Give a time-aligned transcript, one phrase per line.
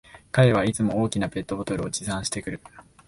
[0.31, 2.59] 彼はいつも大きなペットボトルを持参してくる